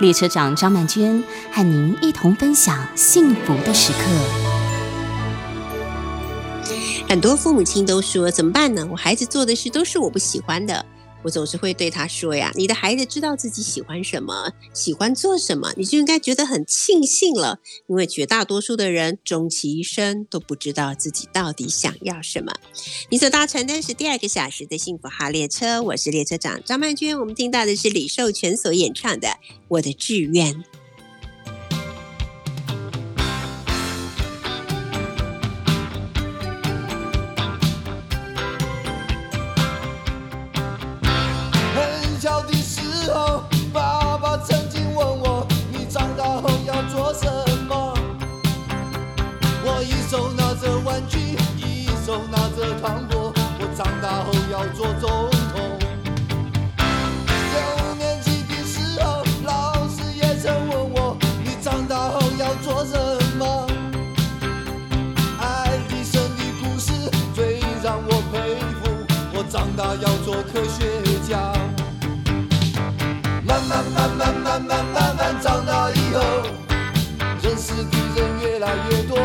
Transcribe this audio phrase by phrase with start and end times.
[0.00, 3.98] 列车长张曼娟和您一同分享幸福的时刻。
[7.08, 8.86] 很多父母亲都说怎么办呢？
[8.90, 10.84] 我孩子做的事都是我不喜欢的。
[11.28, 17.60] 我总是会对他说呀：“你的孩子知道自己喜欢什么，喜欢做什么，你就应该觉得很庆幸了。
[17.86, 22.54] 因为绝大多数的人终其一生都不知道自己到底想要什么。”
[23.12, 27.20] 你所搭乘的是第二个小时的幸福号列车，我是列车长张曼娟。
[27.20, 29.28] 我们听到的是李寿全所演唱的
[29.68, 30.54] 《我的志愿》。
[69.96, 71.52] 要做科学家，
[73.46, 76.20] 慢慢慢慢慢慢慢慢长大以后，
[77.42, 79.18] 认识的人越来越多，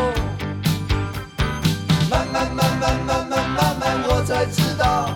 [2.10, 5.10] 慢慢慢慢慢慢慢慢我才知道，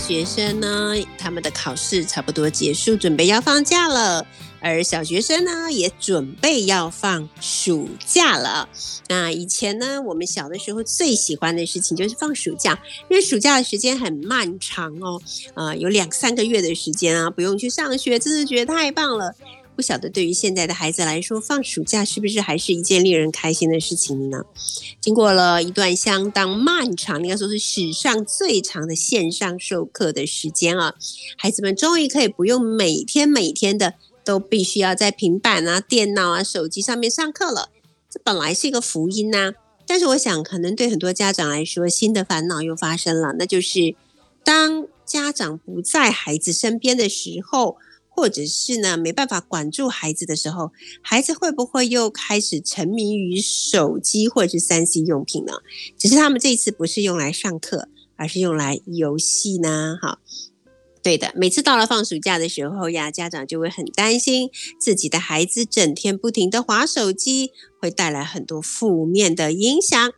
[0.00, 4.24] 学生呢，他们的考试差不多结束，准备要放假了；
[4.60, 8.68] 而小学生呢，也准备要放暑假了。
[9.08, 15.20] 那以前呢，我们小的时候最喜欢的事情就是放暑假，因为暑假的时间很漫长哦，
[15.54, 19.34] 啊，有两三个月的时间啊，不用去上学，真的觉得太棒了。
[19.80, 24.44] 不晓得对于现在的孩子来说，放暑假是不是还是一件令人开心的事情呢？
[25.00, 30.94] 经过了一段相当漫长，应该说是史上最长的线上授课的时间啊，
[31.38, 37.70] 孩子们终于可以不用每天每天的都必须要在平板啊、电脑啊、手机上面上课了。
[38.10, 39.54] 这本来是一个福音呐，
[39.86, 43.94] 但是我想，可能对很多家长来说，新的烦恼又发生了，那就是
[44.44, 47.78] 当家长不在孩子身边的时候。
[48.20, 55.54] 或者是呢，没办法管住孩子的时候，孩子会不会又开始沉迷于手机或者是三 C 用品呢？
[55.96, 59.96] 只是他们这次不是用来上课，而是用来游戏呢？
[60.02, 60.18] 哈，
[61.02, 70.12] 对的，每次到了放暑假的时候呀，家长就会很担心自己的孩子整天不停的划手机，会带来很多负面的影响。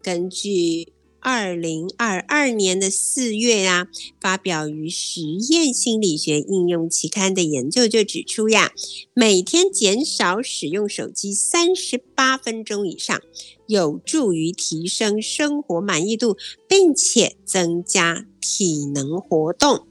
[0.00, 0.92] 根据
[1.30, 5.20] 二零二二年的四月啊，发表于《实
[5.52, 8.72] 验心理学应用期刊》的研究就指出呀，
[9.12, 13.20] 每天减少使用手机三十八分钟以上，
[13.66, 19.86] 有助于提升生活满意度，并且增加体能活动。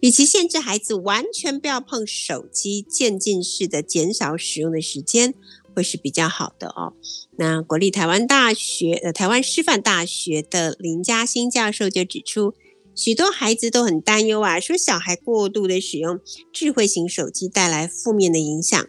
[0.00, 5.32] 与其限制孩子完全不要碰手机，渐进式的减少使用的时间。
[5.74, 6.92] 会是比较好的哦。
[7.36, 12.52] 那国立台湾大学、呃台湾师范大学的林嘉欣教授就指出，
[12.94, 16.20] 许多孩子都很担忧啊，说小孩过度的使用
[16.52, 18.86] 智慧型手机带来负面的影响，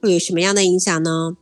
[0.00, 1.36] 会有什么样的影响呢？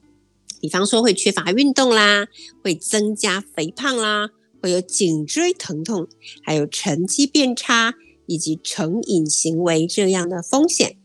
[0.60, 2.26] 比方说会缺乏运动啦，
[2.62, 4.30] 会增加肥胖啦，
[4.60, 6.08] 会有颈椎疼痛，
[6.42, 7.94] 还有成绩变差
[8.26, 10.96] 以及成瘾行为这样的风险。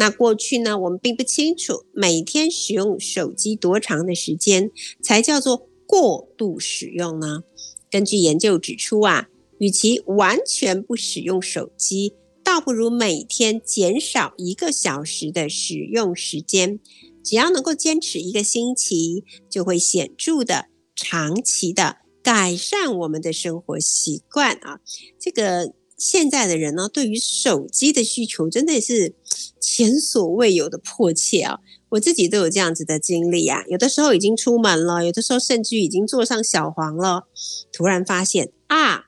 [0.00, 4.70] 那过去呢，我们并不清楚每天使用手机多长的时间
[5.02, 7.42] 才叫做过度使用呢？
[7.90, 9.28] 根据研究指出啊，
[9.58, 12.14] 与其完全不使用手机，
[12.44, 16.78] 倒不如每天减少一个小时的使用时间。
[17.24, 24.78] 只要能够坚持一个星期，就会显著的、长期的改善我们的生活习惯啊。
[25.18, 29.16] 这个现在的人呢，对于手机的需求真的是。
[29.60, 31.60] 前所未有的迫切啊！
[31.90, 37.26] 我自己都有这样子的经历啊，有的时候已经出门了，有的时候甚至已经坐上小黄了，
[37.72, 39.06] 突然发现啊，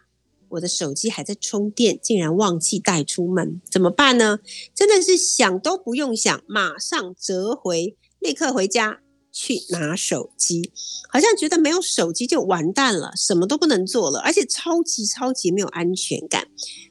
[0.51, 4.39] 我的手机还在充电，竟然忘记带出门，怎么办呢？
[4.75, 9.01] 真的是想都不用想，马上折回，立刻回家。
[9.33, 10.73] 去拿手机，
[11.09, 16.49] 好像觉得没有手机就完蛋了，什么都不能做了，而且超级超级没有安全感。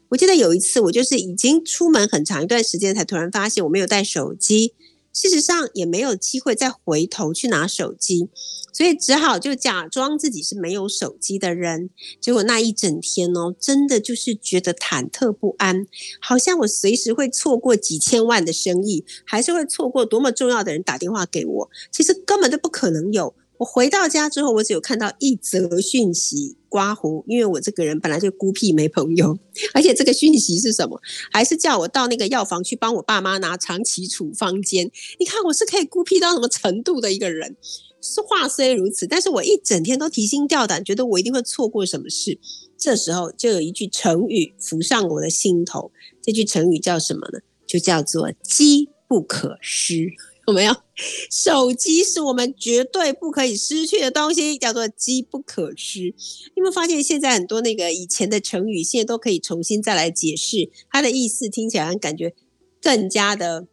[0.10, 4.74] 我记得有一次，我就是已经出门很长一段时间，才突然发现我没有带手机。
[5.12, 8.30] 事实上也没有机会再回头去拿手机，
[8.72, 11.90] 所以只好就假装自己是没有手机的人。
[12.22, 15.88] 结果那一整天哦，真的就是觉得忐忑不安，
[16.22, 21.70] 好像我随时会错过几千万的生意，还是会错过多么重要的人打电话给我。
[21.92, 23.34] 其实根本就不可能有。
[23.60, 29.38] 我回到家之后，我只有看到一则讯息刮胡，因为我这个人本来就孤僻没朋友，
[29.74, 30.98] 而且这个讯息是什么？
[31.30, 34.90] 还是叫我到那个药房去帮我爸妈拿长期处方间。
[35.20, 37.58] 你看我是可以孤僻到什么程度的一个人？
[38.02, 42.40] 是话虽如此，但是我一整天都提心吊胆，觉得我一定会错过什么事。
[42.78, 45.92] 这时候就有一句成语浮上我的心头，
[46.22, 47.40] 这句成语叫什么呢？
[47.68, 50.14] 就叫做“机不可失”。
[50.50, 50.76] 有没有？
[51.32, 56.02] 手机是我们绝对不可以失去的东西，叫做机不可失。
[56.02, 62.36] 你有没有发现，现在很多那个以前的成语，现在都可以重新再来解释，它的意思听起来感觉
[62.82, 63.68] 更加的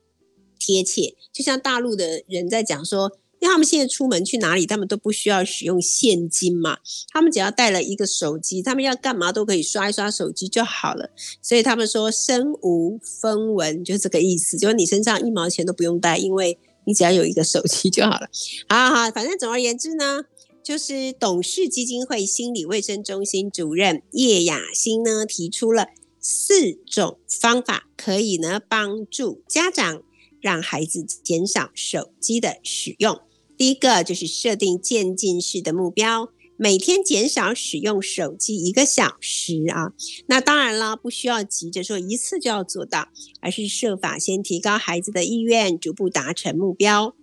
[0.58, 1.14] 贴切。
[1.32, 3.18] 就像大陆的人在讲说。
[3.38, 6.78] 因为他们现在出门去哪里，他们都不需要使用现金嘛，
[7.12, 11.10] 他们只要带了一个手机，他们要干嘛都可以刷一刷手机就好了。
[11.42, 18.28] 所以他们说身无分文，就这个意思，就是你身上一毛钱都不用带，因为你只要有一个手机就好了。
[18.68, 20.22] 好好，反正总而言之呢，
[20.62, 25.88] 就是董事基金会心理卫生中心主任叶雅欣呢提出了
[26.18, 30.02] 四种方法，可以呢帮助家长
[30.40, 33.20] 让孩子减少手机的使用。
[33.56, 39.92] 第一个就是设定渐进式的目标，每天减少使用手机一个小时啊。
[40.26, 43.08] 那当然了，不需要急着说一次就要做到，
[43.40, 47.14] 而是设法先提高孩子的意愿，逐步达成目标。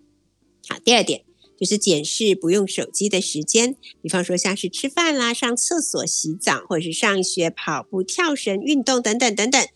[0.68, 1.24] 好，第二点
[1.60, 9.68] 就是检视不用手机的时间，比方说像是吃饭啦、上厕所、洗澡，或者是上学、跑步、跳绳、运动等等等等。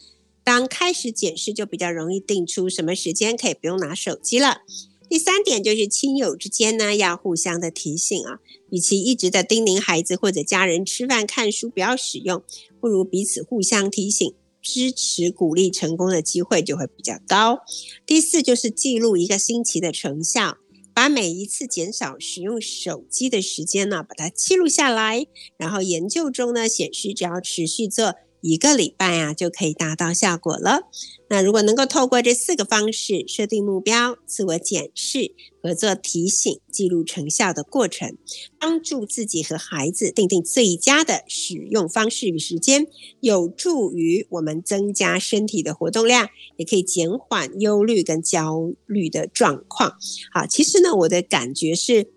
[0.44, 4.62] 当开始检视，就比较容易定出什么时间可以不用拿手机了。
[5.09, 8.39] 第三点就是亲友之间呢，要互相的提醒啊，
[8.69, 12.44] 与其一直的叮咛孩子或者家人吃饭看书不要使用，
[12.81, 17.59] 不如彼此互相提醒、支持、鼓励，成功的机会就会比较高。
[18.06, 20.57] 第四就是记录一个星期的成效，
[20.94, 25.25] 把每一次减少使用手机的时间呢，把它记录下来，
[25.56, 28.15] 然后研究中呢显示，只要持续做。
[28.42, 30.81] 一个礼拜啊，就可以达到效果了。
[31.30, 38.16] 那如果能够透过这四个方式设定目标、自我检视、合作提醒、记录成效的过程，
[38.57, 42.88] 帮助自己和孩子定定最佳的使用方式与时间，
[43.19, 49.95] 有助于我们增加身体的活动量，也可以减缓忧虑跟焦虑的状况。
[50.31, 52.12] 好，其实呢，我的感觉是。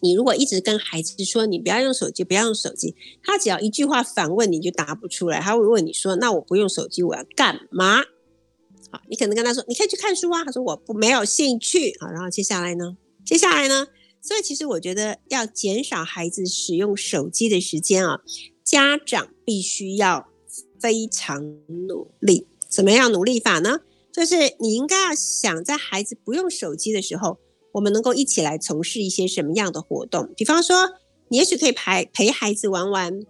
[0.00, 8.02] 你如果一直跟孩子说你不要用手机，不要用手机，他只要一句话反问你就答不出来，他会问你说：“那我不用手机，我要干嘛？”
[8.90, 12.96] 好，你可能跟他说：“你可以去看书啊。”他说：“我不没有兴趣。”好，然后接下来呢？
[13.24, 13.88] 接下来呢？
[14.22, 18.20] 所以其实我觉得要减少孩子使用手机的时间啊，
[18.64, 20.28] 家长必须要
[20.80, 21.42] 非常
[21.86, 22.46] 努力。
[22.68, 23.80] 怎么样努力法呢？
[24.12, 27.38] 就是你应该要想在孩子不用手机的时候。
[27.78, 30.28] 我们能够一起来从事一些什么样的活动？
[30.36, 30.90] 比方说，
[31.28, 33.20] 你也许可以陪陪孩子玩玩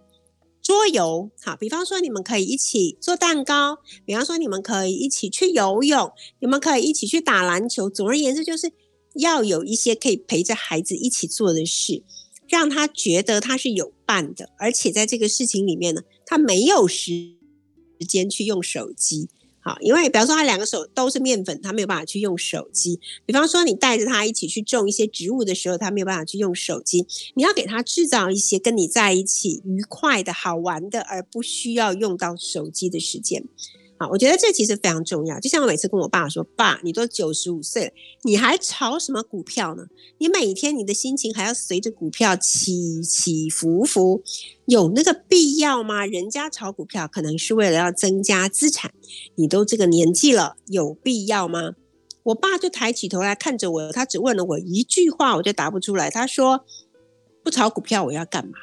[0.63, 7.87] 桌游，好，比方说你们可以一起做蛋糕，比方说你们可以一起去游泳，你们可以一起去打篮球。
[7.87, 8.71] 总而言之，就是
[9.13, 12.03] 要有一些可以陪着孩子一起做的事，
[12.47, 17.11] 让他觉得他是有伴的，而且在这个事情里面呢，他没有时
[17.99, 19.29] 时间去用手机。
[19.61, 22.99] 好，因为比方说他两个手都是面粉，他没有办法去用手机。
[23.25, 27.05] 比方说你带着他一起去种一些植物的时候，他没有办法去用手机。
[27.35, 33.43] 你要给他制造一些跟你在一起愉快的好玩的，而不需要用到手机的时间。
[33.99, 35.39] 啊，我觉得这其实非常重要。
[35.41, 37.91] 就像我每次跟我爸说：“爸，你都九十五岁了，
[38.23, 39.83] 你还炒什么股票呢？
[40.19, 44.23] 你每天你的心情还要随着股票起起伏伏，
[44.65, 46.05] 有那个必要吗？
[46.05, 48.93] 人家炒股票可能是为了要增加资产，
[49.35, 51.73] 你都这个年纪了，有必要吗？”
[52.23, 56.09] 我爸就抬起头来看着我，他只问了我一句话，我就答不出来。
[56.09, 56.63] 他说
[57.43, 58.53] ：“不炒股票我要干嘛？”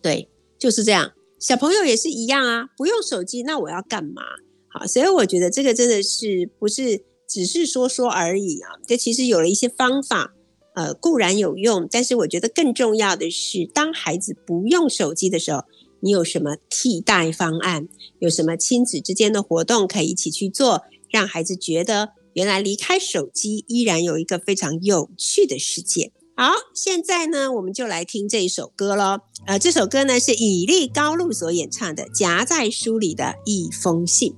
[0.00, 1.12] 对，就是这样。
[1.40, 4.20] 小朋友也是一样啊，不用手机，那我要干嘛？
[4.68, 8.72] 好，所以我觉得这个真的是不是只是说说而已啊？
[8.86, 10.34] 这其实有了一些方法，
[10.74, 15.64] 呃，固然有用，但是我觉得更重要的是，当孩子不用手机的时候，
[16.00, 17.88] 你有什么替代方案？
[18.18, 26.12] 有什么亲子之间的活动可以一起去做，让孩子觉得原来离开手机依然有一个非常有趣的世界。
[26.40, 29.18] 好，现在呢，我们就来听这一首歌喽。
[29.44, 34.32] 呃，这首歌呢是以利高露所演唱的《夹在书里的一封信》。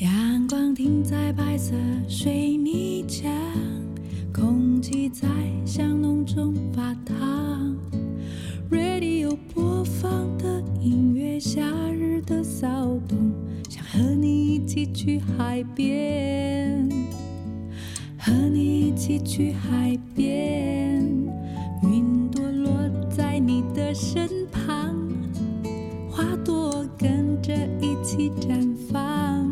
[0.00, 1.74] 阳光停在白色
[2.08, 2.91] 水泥
[15.04, 16.88] 去海边，
[18.16, 21.04] 和你一起去海边。
[21.82, 22.70] 云朵落
[23.10, 24.94] 在你的身旁，
[26.08, 29.44] 花朵跟着一起绽放。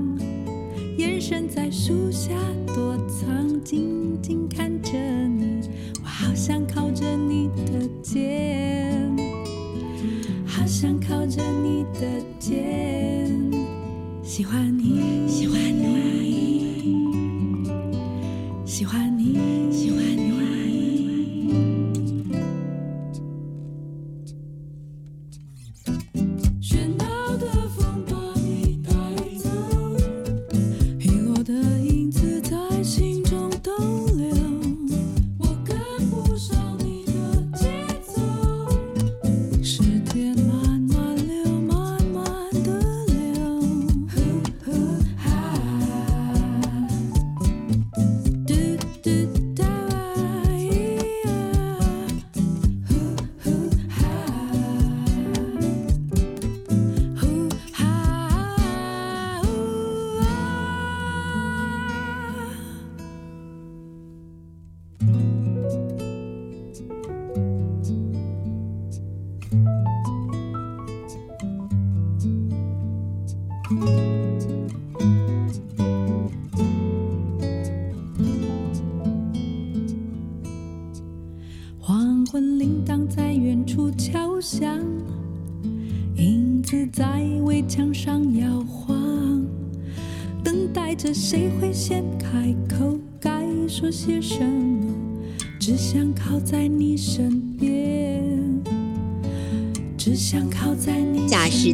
[0.97, 2.31] 眼神在树下
[2.69, 4.93] 躲藏，静静看着
[5.27, 5.63] 你，
[6.01, 9.03] 我好想靠着你的肩，
[10.47, 13.00] 好想靠着你的肩，
[14.41, 15.70] 喜欢你，喜欢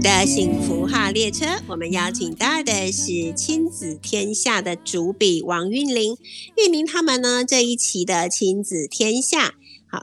[0.06, 6.16] 的幸福号列车，我们邀请到的是亲子天下的主笔王韵玲。
[6.56, 9.54] 韵玲他们呢这一期的亲子天下，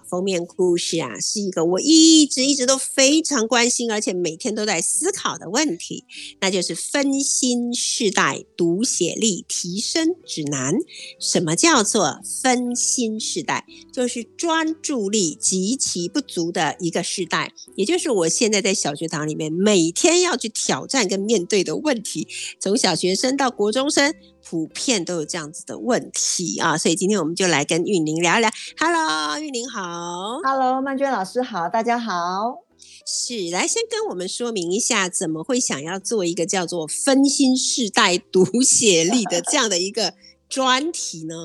[0.09, 6.05] 封面故事啊，是一个我一直一直都非常关心，而且每天都在思考的问题，
[6.39, 10.75] 那就是分心世代读写力提升指南。
[11.19, 13.65] 什么叫做分心世代？
[13.91, 22.27] 就是专注力极其不足的一个世代，也就是我现在在小学堂里面每天要去挑战跟面对的问题。
[22.59, 24.13] 从小学生到国中生，
[24.47, 26.77] 普遍都有这样子的问题啊。
[26.77, 28.49] 所以今天我们就来跟玉玲聊一聊。
[28.77, 30.39] Hello，韵玲好。
[30.43, 32.59] Hello，曼娟老师好，大家好。
[33.05, 40.13] 是，来先跟我们说明一下，怎么会想要做一个叫做“分心世代读写力”的这样的一个
[40.49, 41.35] 专题呢？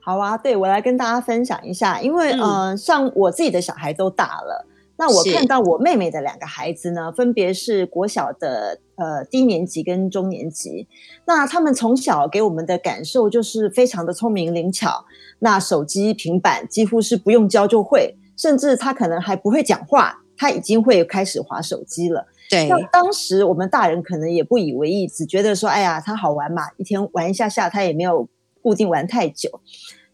[0.00, 10.86] 好啊，对我来跟大家分享一下，因为、嗯呃，像我自己的小孩都大了，那我看到我妹妹的两个孩子呢，分别是国小的呃低年级跟中年级，
[11.26, 15.04] 那他们从小给我们的感受就是非常的聪明灵巧，
[15.40, 22.26] 那手机、平板几乎是不用教就会，甚至他可能还不会讲话，他已经会开始划手机了。
[22.48, 28.28] 对那当时我们大人可能也不以为意，只觉得说，哎呀，他好玩嘛，一天玩一下下，他也没有
[28.62, 29.60] 固定玩太久。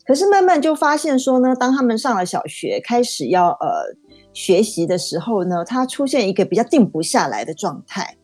[0.07, 3.95] 可是慢慢就发现说呢，当他们上了小学，开始要呃
[4.33, 8.17] 学习的时候呢，他出现一个比较定不下来的状态。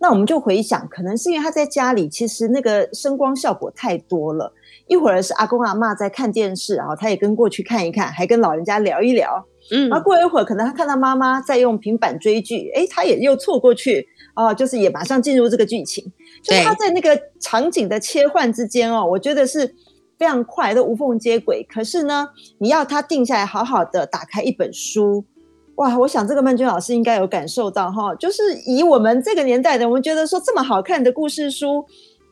[0.00, 4.52] 那我们就回想，可能是因为他在家里，其实那个声光效果太多了。
[4.86, 9.44] 一会儿是阿公阿妈在看电视，然后他也跟过去看一看，还跟老人家聊一聊。
[9.70, 16.04] 嗯然后过一会儿，可能他看到妈妈在用平板追剧，哎，他也又凑过去，哦，就是也马上进入这个剧情。
[16.42, 19.74] 就是对他在那个场景的切换之间哦，我觉得是
[20.16, 21.66] 非常快，都无缝接轨。
[21.68, 25.24] 可是呢，你要他定下来，好好的打开一本书，
[25.78, 31.84] 哇，我想这个曼娟老师应该有感受到哈，就是以我们这个年代的，我们觉得说这么好看的故事书，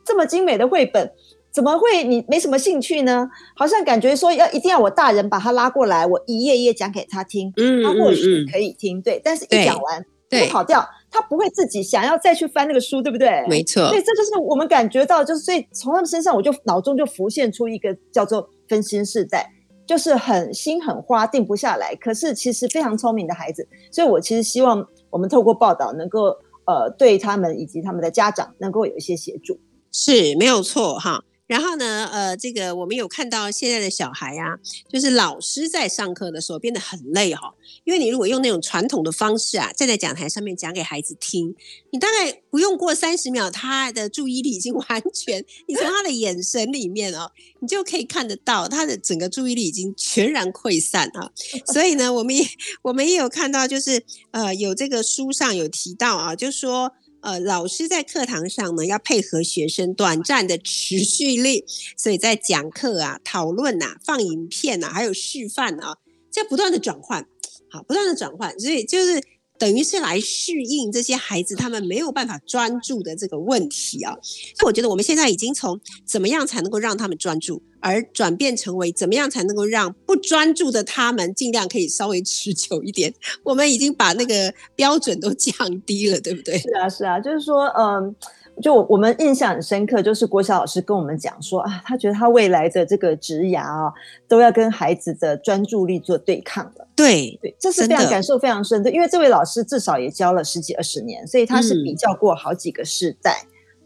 [0.05, 1.11] 这么精美的绘本。
[1.49, 3.27] 怎么会你没什么兴趣呢？
[3.55, 13.43] 好像感觉说要一定要我大人把他拉过来，我一页一页讲给他听，嗯他或许可以听，对，但是一对讲完对就跑掉，他不会自己想要再去翻那个书，对不对？
[13.47, 19.49] 没错所以这就是我们感觉到，就是所以从他们身上，我就脑中就浮现出一个叫做分心世代，
[19.87, 23.67] 就是很心很花，定不下来，可是其实非常聪明的孩子。
[23.91, 26.25] 所以我其实希望我们透过报道，能够
[26.65, 29.57] 呃对他们以及他们的家长能够有一些协助。
[29.91, 31.23] 是没有错哈。
[31.47, 34.59] 然后呢，呃，这个我们有看到现在的小孩啊，
[34.91, 37.53] 就是老师在上课的时候变得很累哈、
[37.85, 41.55] 因为你如果用那种传统的方式啊，站在讲台上面讲给孩子听，
[41.91, 51.31] 你大概不用过三十秒，他的注意力已经 完全，你从他的眼神里面哦，你就可以看得到他的整个注意力已经全然溃散啊。
[51.73, 52.45] 所以呢，我们也
[52.81, 56.91] 我们也有看到，就是呃，有这个书上有提到啊，就说。
[57.27, 61.65] 呃，老师在课堂上呢，要配合学生短暂的持续力，
[61.97, 65.97] 所以在讲课啊、讨论啊、放影片啊，还有示范啊，
[66.31, 67.27] 在不断的转换，
[67.69, 69.21] 好，不断的转换，所以就是
[69.57, 74.15] 等于是来适应这些孩子他们没有办法专注的这个问题啊。
[74.21, 83.13] 所以我觉得我们现在已经从怎么样才能够让他们专注，而转变成为怎么样才能够让不专注的他们尽量可以稍微持久一点。
[83.43, 86.57] 我们已经把那个标准都降低了，对不对？
[86.59, 88.15] 是啊，是啊，就是说，嗯，
[88.61, 93.93] 就我们印象很深刻，就是国小老师跟我们讲说啊，他觉得他未来的这个职涯啊，
[94.27, 96.86] 都要跟孩子的专注力做对抗了。
[96.97, 103.37] 对，对，这是非常感受非常深的，因为这位老师至少也教了十几二十年，所以他是嗯比较过好几个世代。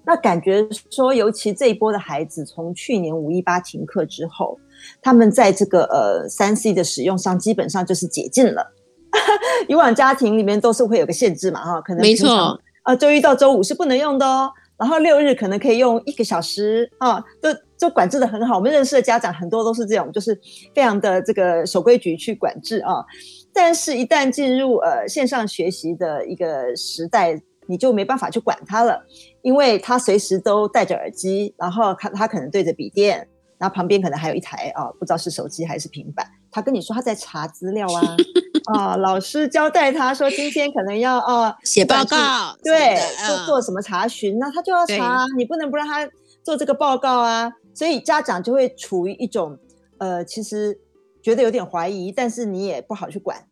[0.03, 4.57] 那感觉说，尤其这一波的孩子，从去年五一八停课之后，
[5.01, 8.73] 他们在这个呃三 C 的使用上，基本上就是解禁了。
[9.67, 14.49] 以往家庭里面都是会有个限制嘛，哈，可能没错，啊，周一到周五是不能用的哦。
[14.81, 18.55] 然后六日可能可以用一个小时啊，都都管制的很好。
[18.55, 20.35] 我们认识的家长很多都是这种，就是
[20.73, 23.05] 非常的这个守规矩去管制啊。
[23.53, 28.99] 但是，一旦进入呃线上学习的一个时代，你就没办法去管他了，
[29.43, 33.27] 因为他随时都戴着耳机，然后他他可能对着笔电，
[33.59, 36.25] 然后旁边可能还有一台啊，不知道是手机还是平板。
[36.49, 38.17] 他跟你说他在查资料啊，
[38.73, 42.97] 啊，老师交代他说今天可能要啊写报告，对，
[43.27, 46.07] 做做什么查询，那他就要查啊，你不能不让他
[46.43, 47.51] 做这个报告啊。
[47.73, 49.57] 所以家长就会处于一种
[49.97, 50.79] 呃，其实
[51.23, 53.45] 觉得有点怀疑，但是你也不好去管。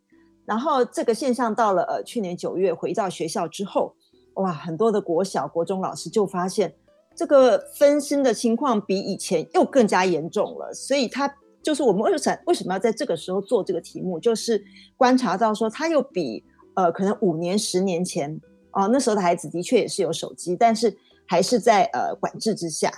[0.45, 3.95] 然后这个现象到了呃去年九月回到学校之后，
[4.35, 6.75] 哇，很多的国小、国中老师就发现
[7.15, 11.35] 这个分心的情况比以前又更加严重了，所以他。
[11.61, 14.19] 就是我们为什为什么要在这个时候做这个题目？
[14.19, 14.63] 就是
[14.97, 16.43] 观察到说，他又比
[16.75, 18.39] 呃可能五年、十年前
[18.71, 20.95] 哦、那时候的孩子的确也是有手机，但是
[21.25, 22.91] 还是在呃管制之下。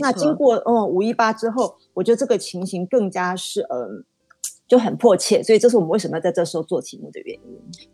[0.00, 4.04] 那经，过嗯五一八之后，我觉得这个情形更加是嗯
[4.68, 7.40] 就很迫切，所以这是我们为什么要在这时候做题目的原因。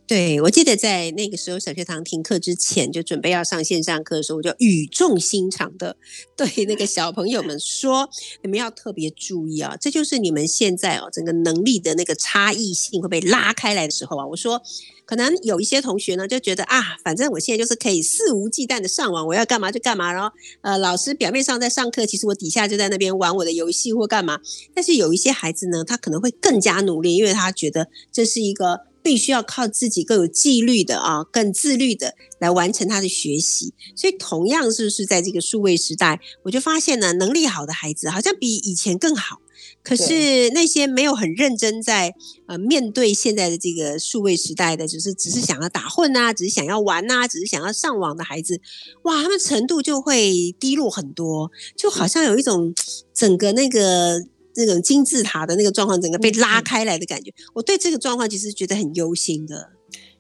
[0.06, 5.96] 对我记得在那个时候小学堂停课之前，就准备要上线上课的时候，我就语重心长的
[6.36, 8.08] 对那个小朋友们说：
[8.42, 14.26] 你们要特别注意啊，这就是你们现在哦整个能力的那个差异性会被拉开来的时候啊。
[14.26, 14.62] 我说。
[15.04, 20.12] 可能有一些同学呢就觉得啊，反正我现在就是可以肆无忌惮的上网，我要干嘛就干嘛。
[20.12, 20.30] 然后
[20.62, 24.40] 呃，老师表面上在上课，其实我底下就在那边玩我的游戏或干嘛。
[24.74, 33.74] 但是有一些孩子呢，他可能会更加努力，因为他觉得这是一个必须要靠自己更有纪律的啊，更自律的来完成他的学习。
[33.96, 39.40] 所以同样是不是在这个数位时代，我就发现呢，能力好的孩子好像比以前更好。
[39.82, 42.14] 可是那些没有很认真在
[42.46, 48.60] 呃面对现在的这个数位时代的，就是只是想要打混啊，只是想要玩啊，只是想要上网的孩子，
[49.02, 52.74] 哇，他们程度就会低落很多，就好像有一种
[53.12, 57.32] 整个那个那种金字塔的那个状况，整个被拉开来的感觉。
[57.54, 59.70] 我对这个状况其实觉得很忧心的。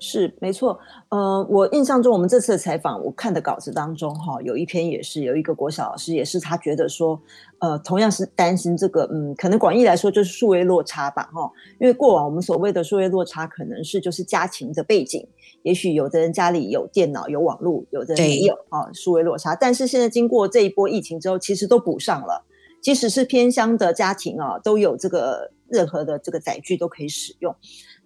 [0.04, 0.76] 是没错，
[1.10, 7.20] 呃，我印象中我们这次的采访，我看的稿子当中哈，有一篇也是有一个国小老师，也是他觉得说，
[7.60, 15.24] 呃，同样是担心这个，嗯，可能广义来说就是数位落差吧，哈，因为过往我们所谓的数位落差，可能是就是家庭的背景，
[15.62, 22.44] 也许有的人家里有电脑有网络，有的人没有啊，数位落差，但是现在经过这一波疫情之后，其实都补上了，
[22.80, 27.54] 即使是偏乡的家庭啊，都有这个任何的这个载具都可以使用。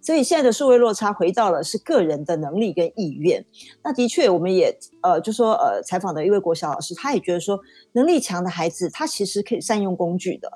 [0.07, 3.45] 所以现在的数位落差回到了是个人的能力跟意愿。
[3.83, 7.59] 那的确，我们也呃就说呃采访的一位国小老师，他也觉得说，
[7.91, 10.47] 能力强的孩子，他其实可以善用工具的。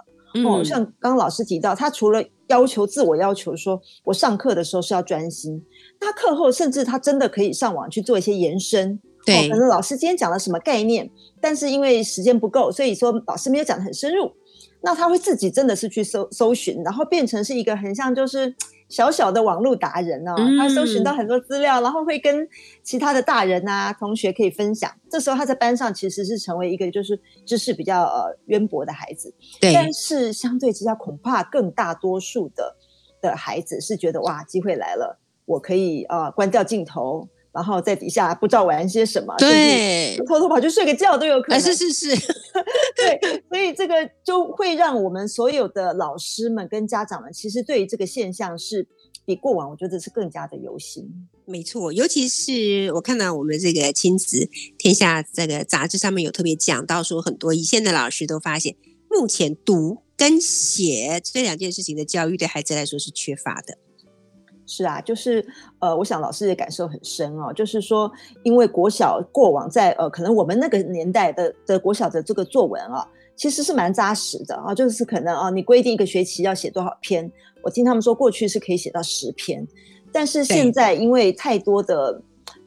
[0.46, 5.62] 哦，嗯像刚刚老师提到，他除了要求自我要求说，我上课的时候是要专心，
[6.00, 8.98] 那课后甚至他真的可以上网去做一些延伸。
[9.26, 11.12] 对可能老师今天讲了什么概念，
[11.42, 14.32] 但是因为时间不够，所以说老师没有讲的很深入。
[14.84, 18.56] 那他会自己真的是去搜搜寻，然后变成是一个很像就是
[18.92, 22.48] 小小的网络达人哦，他搜寻到很多资料，然后会跟
[22.84, 24.92] 其他的大人啊同学可以分享。
[25.10, 32.76] 这时候他在班上其实是成为一个就是知识比较呃渊博的孩子，对，但是相对之下，恐怕更大多数的
[33.22, 37.30] 的孩子是觉得哇，机会来了，我可以呃关掉镜头。
[37.54, 41.60] 然后在底下不知道玩些什么，对，偷偷跑去睡个觉都有可能。
[41.60, 42.10] 是是是，
[42.96, 48.88] 对，所以这个就会让我们所有的老师们跟家长们，其实对于这个现象是
[49.26, 51.28] 比过往我觉得是更加的忧心。
[51.46, 58.78] 没错，尤其是我看到我们这个亲子天下这个杂志上面有特别讲到说，很多一线的老师都发现，
[59.10, 63.78] 目前读跟写这两件事情的教育对孩子来说是缺乏的。
[64.72, 65.46] 是啊，就是
[65.80, 67.52] 呃，我想老师也感受很深哦。
[67.52, 68.10] 就是说，
[68.44, 73.06] 因为国小过往在呃，可能我们那个年代的的国小的这个作文啊，
[73.36, 74.74] 其实是蛮扎实的啊。
[74.74, 77.30] 就是可能啊，你规定一个学期要写多少篇，
[77.62, 79.68] 我听他们说过去是可以写到十篇，
[80.10, 82.22] 但是现在因为太多的。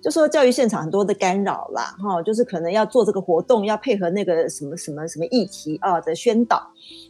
[0.05, 6.63] 就说教育现场很多的干扰啦，哈，就是可能要做这个活动，要配合那个什么什么什么议题啊的宣导，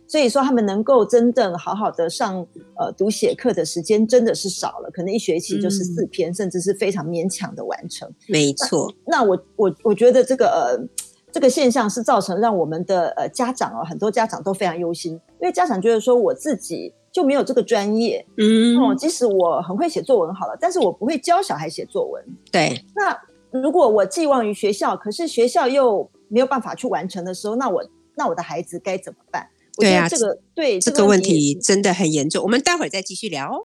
[0.06, 2.46] 所以说他们能够真正好好的上
[2.78, 8.08] 呃读写课的时间真的是少了，可能一学期就是四篇，甚至是非常勉强的完成。
[8.28, 10.78] 没错，那我我我觉得这个呃
[11.34, 16.94] 这个现象是造成让我们的呃家长哦，很多家长都非常忧心，因为家长觉得说我自己。
[17.14, 22.20] 就没有这个专业，嗯，哦，即使我很会写作文好了，但是我不会教小孩写作文。
[22.50, 23.16] 对，那
[23.52, 27.84] 如果我寄望于学校，可是学校又没有办法去完成的时候，那我
[28.16, 29.46] 那我的孩子该怎么办？
[29.78, 32.42] 对啊，这个对这个问题真的很严重。
[32.42, 33.64] 我们待会儿再继续聊。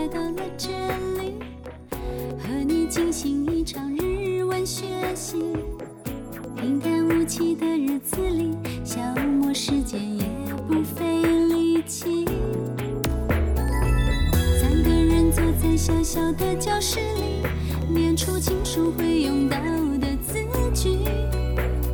[0.00, 0.70] 来到了这
[1.20, 1.34] 里，
[2.38, 5.36] 和你进行一场日文学习，
[6.56, 10.24] 平淡无奇的日子里，消磨时间也
[10.66, 12.24] 不费力气。
[14.58, 17.46] 三个人坐在小小的教室里，
[17.94, 19.58] 念出情书会用到
[20.00, 20.38] 的字
[20.72, 20.96] 句，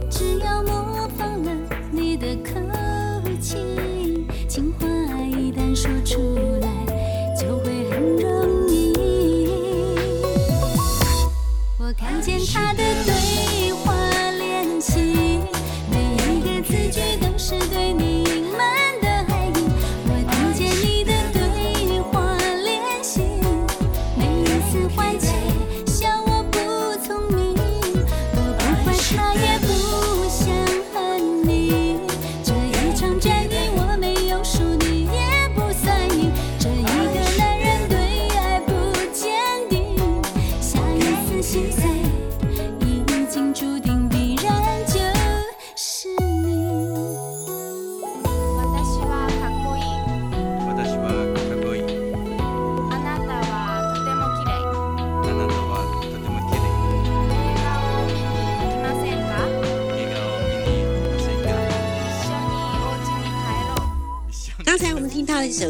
[0.09, 1.51] 只要模仿了
[1.90, 2.53] 你的口
[3.40, 3.57] 气，
[4.47, 4.87] 情话
[5.27, 6.36] 一旦说出
[12.53, 12.86] 他的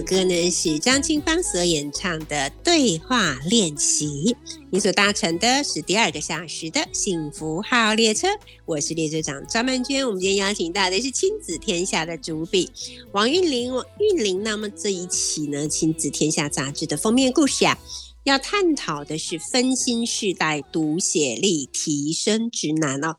[0.07, 4.37] 歌呢是张清芳所演唱的对话练习。
[4.71, 8.29] 你所搭乘的是第二个小时的幸福号列车，
[8.65, 10.07] 我是列车长张曼娟。
[10.07, 12.71] 我们今天邀请到的是亲子天下的主笔
[13.11, 13.75] 王韵玲。
[13.75, 17.77] 王韵玲，那么这一期呢亲子天下杂志的封面故事啊，
[18.23, 23.17] 要探讨的是分心世代读写力提升之难哦。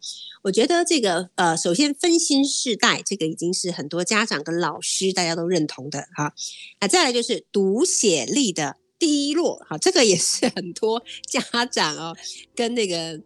[0.48, 6.34] 我觉得这个呃，首先分心世代，这个已经是很多家长跟老师大家都认同的哈。
[6.80, 12.16] 啊，再来就是读写力的低落，哈，这个也是很多家长哦
[12.56, 13.22] 跟那个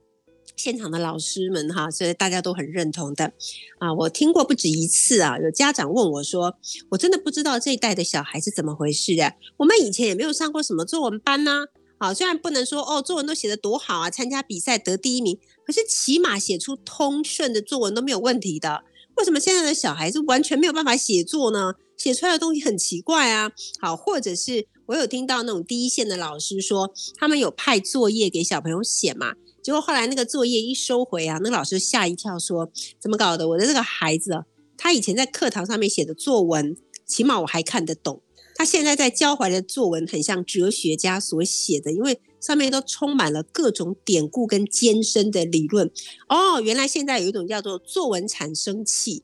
[0.56, 3.32] 现场的老师们哈，所以大家都很认同的
[3.78, 3.94] 啊。
[3.94, 6.56] 我听过不止一次啊，有家长问我说
[6.90, 11.66] ：“我真的不知道这一代的小孩是怎么回事的，我们以前也没有上过什么作文班呢。”
[12.02, 15.38] 好，虽然不能说哦，作文都写得多好啊，参加比赛得第一名，
[15.72, 18.84] 可是起码写出通顺的作文都没有问题的。
[19.16, 21.76] 为什么现在的小孩子完全没有办法写作呢？
[21.96, 23.50] 写出来的东西很奇怪啊。
[23.80, 33.48] 好，或者是我有听到那种第一线的老师说，他们有派作业给小朋友写嘛，结果后来那个作业一收回啊，那个老师吓一跳，说怎么搞的？
[33.48, 34.44] 我的这个孩子，
[34.78, 38.22] 他以前在课堂上面写的作文，起码我还看得懂。
[38.56, 45.90] 他现在在教怀的作文很像哲学家所写的，因为上面都充满了各种典故跟艰深的理论。
[46.28, 49.24] 哦，原来现在有一种叫做作文产生器。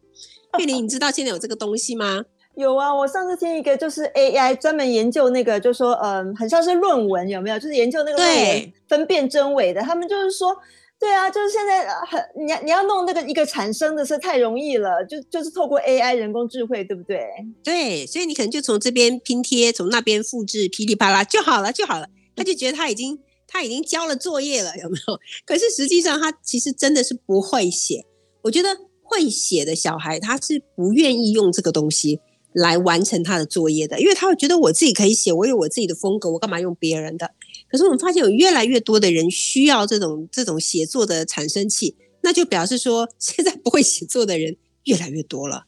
[0.60, 2.24] 玉玲，你知道现在有这个东西吗？
[2.56, 7.60] 有啊，我上次听一个就是 AI 专门研究那个，就说嗯，很像是论文有没有？
[7.60, 9.82] 就是研究那个论文分辨真伪的。
[9.82, 10.56] 他们就是说，
[11.00, 17.22] 对啊，就是现在很你你要弄那个一个产生的是太容易了，就就是透过 AI 人工智慧，对不对？
[17.64, 22.08] 对，所以你可能就从这边拼贴，从那边复制，噼里啪啦就好了就好了。
[22.38, 25.20] 他就觉得他已经他已经交了作业了，有没有？
[25.46, 28.06] 可是实际上他其实真的是不会写。
[28.44, 28.70] 我觉得
[29.02, 32.22] 会写的小孩他是不愿意用这个东西。
[32.54, 37.30] 来完成他的作业的，因为他会觉得我自己可以写，我有我自己的风格，我干嘛用别人的？
[37.70, 45.67] 可是我们发现有越来越多的人需要这种这种写作的产生器，那就表示说现在不会写作的人越来越多了。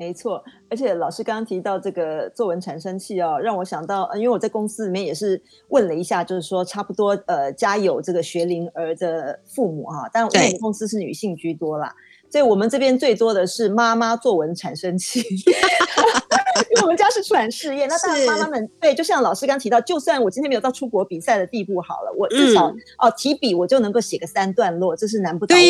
[0.00, 11.94] 没错，而且老师刚刚提到这个作文产生器哦，让我想到，因为我在公司里面也是问了一下，就是说差不多呃家有这个学龄儿的父母哈，但我们公司是女性居多啦。
[12.30, 15.20] 所以我们这边最多的是妈妈作文产生器，
[16.70, 17.86] 因为我们家是出版事业。
[17.86, 22.66] 那当然妈妈们对，就像老师刚提到，就算我今天没有到出国比赛的地步好了，我至少
[22.98, 25.66] 哦提笔我就能够写个三段落，这是难不倒我的。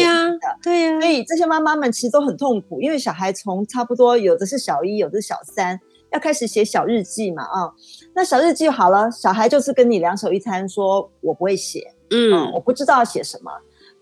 [0.62, 5.78] 对呀，所以这些妈妈们其实都很痛苦，因为小孩从差不多有的是小一，有的是小三，
[6.12, 7.70] 要开始写小日记嘛啊。
[8.14, 13.50] 那小日记好了，小孩就是跟你两手一摊，说我不会写，嗯，我不知道要写什么。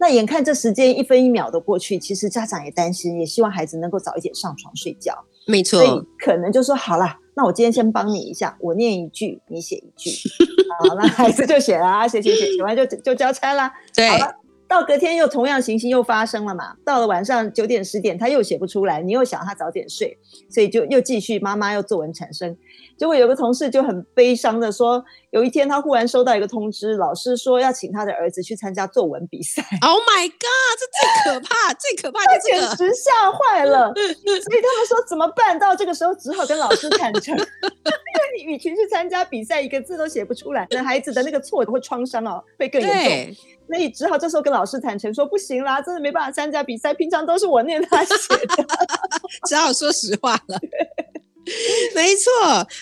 [0.01, 5.13] 那眼看这时间一分一秒的过去，其实家长也担心，也希望孩子能够早一点上床睡觉。
[5.49, 10.11] 没错，所以可能就说好了，那我今天先帮你一下，我念一句，你写一句，
[10.79, 13.73] 好，那孩子就写了，写写写，写完就就交差啦。
[13.95, 14.09] 对。
[14.69, 16.75] 到隔天又同样情形又发生了嘛？
[16.85, 20.19] 到了晚上九点十点，他又写不出来，你又想他早点睡，
[20.51, 22.55] 所以就又继续妈妈要作文产生。
[22.99, 29.63] 结果有个同事就很悲伤的说，有一天他忽然收到一个通知，老师说要请他的儿子去参加作文比赛。
[29.83, 30.79] Oh my god！
[30.79, 33.93] 这最可怕， 最可怕的简直吓坏了。
[33.95, 35.57] 所以他们说怎么办？
[35.59, 43.37] 到这个时候只好跟老师坦诚，因为你与其去参加比赛，一个字都写不出来，那孩子的那个错会创伤哦，会更严重。
[43.69, 46.93] 所以只好这时候跟老师坦诚说不行啦，真的没办法参加比赛。
[46.95, 48.15] 平常都是我念他写
[48.57, 48.67] 的，
[49.47, 50.59] 只好说实话了。
[51.95, 52.31] 没错，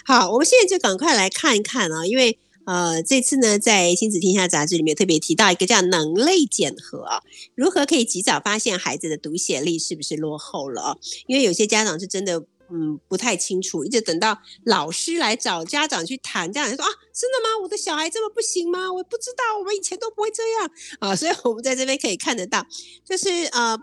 [0.04, 7.22] 好，我们现在就赶快来看一看啊，因为呃，这次呢，在《亲子天下》杂志里面特别提到一个叫能力检核，
[7.54, 10.96] 如何可以及早发现孩子的读写力是不是落后了啊？
[11.26, 12.44] 因为有些家长是真的。
[12.68, 17.62] 嗯，不太清楚，一直等到老师来找家长去谈，这样说啊，真的吗？
[17.62, 18.92] 我的小孩这么不行吗？
[18.92, 22.66] 我不知道，我们以前都不会这样啊，所以我们在这边可以看得到，
[23.04, 23.78] 就是呃，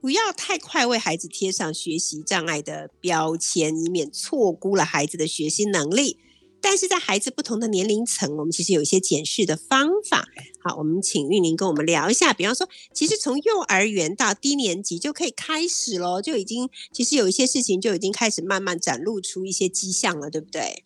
[0.00, 6.18] 不要太快为孩子贴上学习障碍的标签，以免错估了孩子的学习能力。
[6.62, 10.26] 但是在孩子不同的年龄层，我们其实有一些检视的方法。
[10.62, 12.34] 好，我们请玉玲跟我们聊一下。
[12.34, 20.84] 比方说，其实从幼儿园到低年级就可以开始喽，就已经其实有一些事情就已经开始慢慢展露出一些迹象了，对不对？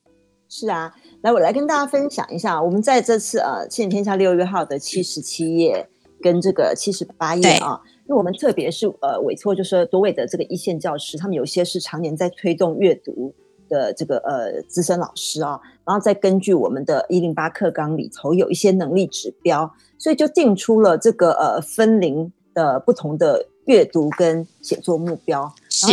[0.48, 5.88] 是啊，来我来跟大家分享一下，我们在这次呃《亲子天下》六月号的七十七页
[6.22, 13.34] 跟这个七十八页啊，因为我们特别是呃委托就是多位的这个一线教师，他们有些是常年在推动阅读。
[13.66, 25.50] 的这个呃资深老师啊，然后再根据我们的一零八课纲里头有一些能力指标，所以就定出了这个呃分龄的不同的阅读跟写作目标。
[25.70, 25.90] 是，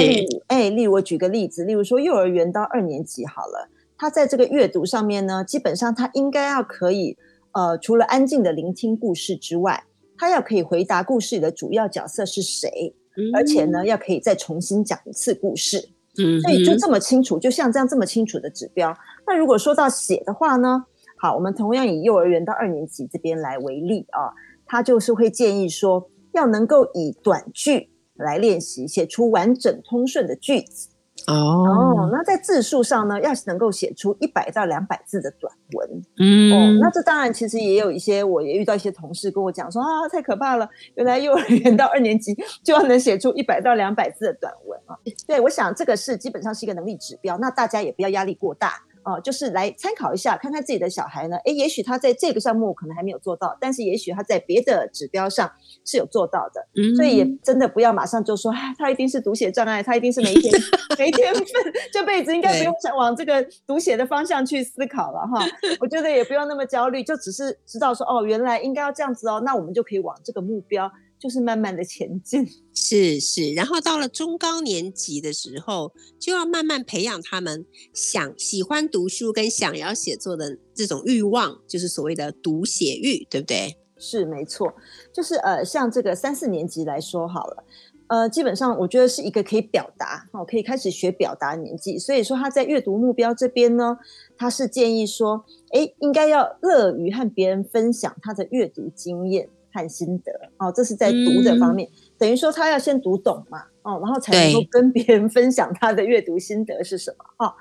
[0.47, 7.17] 哎，例如我举个例子，例如说幼儿园到二年级好了，他在这个阅读上面呢，基本上他应该要可以
[7.53, 9.85] 呃，除了安静的聆听故事之外，
[10.21, 12.93] 他要可以回答故事里的主要角色是谁，
[13.33, 15.89] 而且呢，要可以再重新讲一次故事。
[16.19, 18.95] 嗯，所以就这么清楚，就像这样这么清楚的指标。
[19.25, 20.85] 那如果说到写的话呢？
[21.17, 24.29] 好，我们同样以幼儿园到二年级这边来为例啊，
[24.67, 30.89] 他就是会建议说，要能够以短句来练习，写出完整通顺的句子。
[31.27, 44.97] 哦，那在字数上呢，要是能够写出一百到两百字的短文，嗯，哦，那这当然其实也有一些，我也遇到一些同事跟我讲说啊，太可怕了，原来幼儿园到二年级就要能写出一百到两百字的短文啊。
[45.27, 48.81] 对，我想这个是基本上是一个能力指标，那大家也不要压力过大。
[49.03, 51.37] 哦，就是来参考一下，看看自己的小孩呢。
[51.45, 55.51] 诶，也许他在这个项目可能还没有做到，但是也许他在别的指标上
[55.85, 56.61] 是有做到的。
[56.75, 60.53] 嗯，所以也真的不要马上就说，他一定是读写障碍，他一定是没天
[60.97, 61.45] 没天分，
[61.91, 65.45] 这辈子应该不用想往这个读写的方向去思考了哈。
[65.79, 72.45] 我觉得也不用那么焦虑，就只是知道说，哦，原来应该要这样子哦，那我们就可以往这个目标就是慢慢的前进。
[72.73, 83.77] 是是，然后到了中高年级的时候，就要慢慢培养他们想喜欢读书跟想要写作的这种欲望，就是所谓的读写欲，对不对？
[83.97, 84.73] 是没错，
[85.13, 87.63] 就是呃，像这个三四年级来说好了，
[88.07, 91.99] 呃，基本上我觉得是一个可以表达哦，可以开始学表达年纪。
[91.99, 93.95] 所以说他在阅读目标这边呢，
[94.35, 107.53] 他是建议说，哎，应该要乐于和别人分享他的阅读经验和心得哦，这是在读的方面，等于说他要先读懂嘛，哦，然后才能够跟别人分享他的阅读心得是什么哈、哦。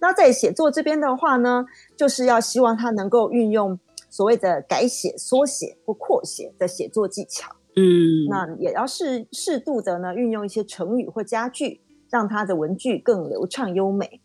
[0.00, 1.64] 那在写作这边的话呢，
[1.96, 3.78] 就是要希望他能够运用
[4.10, 7.50] 所谓的改写、缩写或扩写的写作技巧。
[7.76, 7.82] 嗯，
[8.28, 14.20] 那也要适适度的呢，运用一些成语或佳句，让他的文句更流畅优美。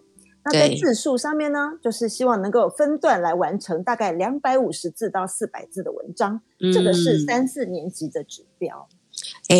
[0.51, 6.41] 那在字数上面呢，就是希望能够分段来完成大概两百五十字到四百字的文章，
[6.73, 8.87] 这个是嗯三四年级的指标。
[9.47, 9.57] 哎，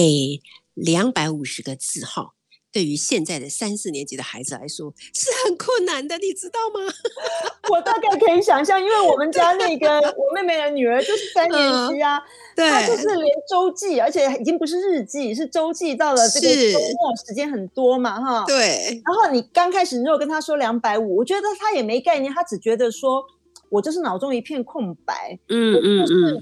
[0.74, 2.34] 两百五十个字哈，
[2.72, 6.92] 对于现在的三四年级的孩子来说是很困难的，你知道吗？
[7.72, 12.20] 我大概可以想象，因为我们家那个我妹妹的女儿就是三年级啊，
[12.56, 18.46] 对她就是连周记，而且已经不是日记，是周记，到了这个周末时间很多嘛，哈。
[18.46, 23.24] 对，然后你刚开始你如果跟她说两百五，我觉得她也没概念，她只觉得说
[23.70, 26.36] 我就是脑中一片空白，嗯嗯就是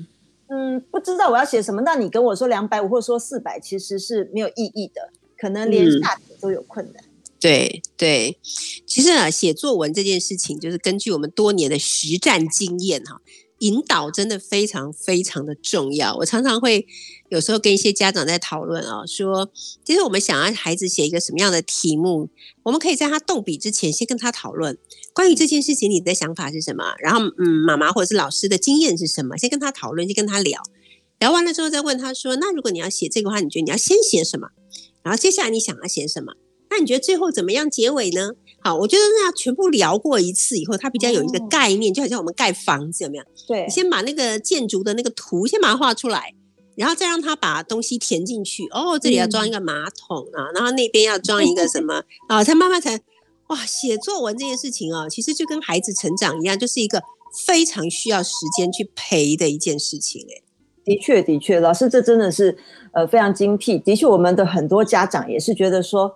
[0.50, 1.82] 嗯，嗯，不知道我要写什么。
[1.82, 7.04] 那你跟我说两百五或者说四百，其实是没有意义的，可能连嗯下笔都有困难。
[7.40, 8.38] 对对。
[8.86, 13.22] 其实啊，写作文这件事情，就是根据我们多年的实战经验哈，
[13.60, 16.16] 引导真的非常非常的重要。
[16.18, 16.88] 我常常会
[17.30, 19.52] 有时候跟一些家长在讨论啊，说
[19.86, 22.30] 其实我们想让孩子写一个什么样的题目，
[22.64, 24.76] 我们可以在他动笔之前先跟他讨论
[25.14, 30.62] 关于这件事情你的想法是什么，然后嗯，妈妈或者是老师的经验是什么，先跟他讨论，先跟他聊。
[31.20, 34.50] 聊完了之后再问他说：“那如果你要写这个话，你觉得你要先写什么？
[35.08, 36.34] 然后接下来你想要写什么？
[36.70, 43.24] 那你觉得最后怎么样结尾呢？”好，我觉得那要全部聊过一次以后，他比较有一个哦概念，就好像我们盖房子有没有？
[43.48, 46.34] 对你，先把那个建筑的那个图先把它画出来，
[46.76, 48.68] 然后再让他把东西填进去。
[48.72, 52.44] 哦，这里要装一个马桶啊，然后那边要装一个什么 啊？
[52.44, 53.00] 他慢慢才
[53.48, 57.02] 哇，写作文这件事情啊，其实就跟孩子成长一样，就是一个
[57.46, 60.44] 非常需要时间去陪的一件事情、欸。
[60.88, 62.58] 的确，的确，老师这真的是
[62.94, 63.78] 呃非常精辟。
[63.78, 66.10] 的确，我们的很多家长也是觉得说，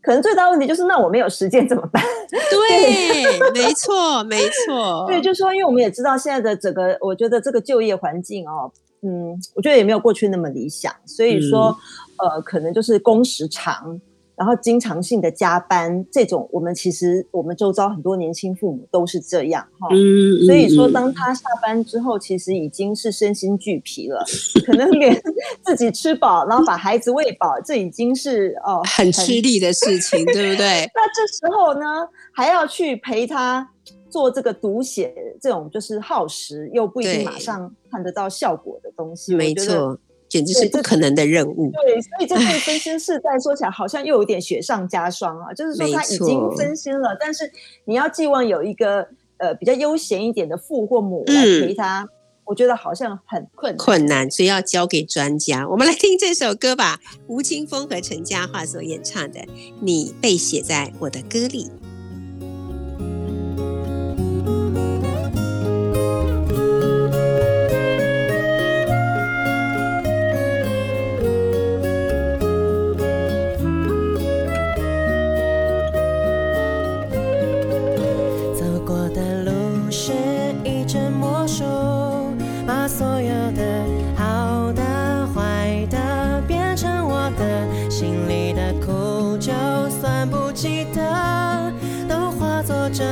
[0.00, 2.02] 可能最大问题就是那我没有时间怎么办？
[2.50, 5.04] 对，没错， 没错。
[5.06, 11.76] 对，就是说，因为我们也知道现在的整个，我觉得这个就业环境哦，嗯，我觉得也没有过去那么理想，所以说，
[12.16, 14.00] 呃，可能就是工时长，
[14.36, 19.88] 然后经常性的加班，这种我们其实我们周遭很多年轻父母都是这样哈。
[19.90, 24.22] 嗯，所以说，嗯当他下班之后，其实已经是身心俱疲了，
[24.66, 25.20] 可能连
[25.64, 30.84] 自己吃饱，然后把孩子喂饱，这已经是哦很吃力的事情，对不对？
[30.94, 33.66] 那这时候呢，还要去陪他
[34.10, 39.54] 做这个读写，这种就是耗时又不一定对马上看得到效果的东西，没。
[39.54, 41.70] 错，简直是不可能的任务。
[41.70, 47.50] 对，所以这对分心世代说起来好像又有点雪上加霜啊，就是说他已经分心了，但是
[47.84, 49.08] 你要寄望有一个
[49.38, 52.08] 呃比较悠闲一点的父或母来嗯陪他，
[52.44, 53.78] 我觉得好像很困难。
[53.78, 55.68] 困难，所以要交给专家。
[55.68, 59.40] 我们来听这首歌吧，吴青峰和陈嘉桦所演唱的
[59.80, 61.64] 《你被写在我的歌里》。
[92.88, 93.04] 着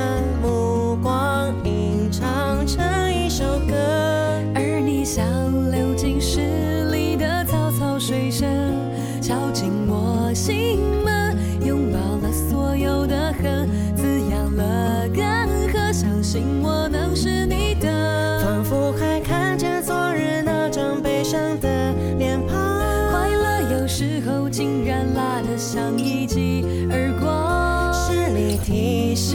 [0.43, 3.75] 目光，吟唱成一首歌。
[4.55, 5.25] 而你像
[5.71, 6.84] 流进诗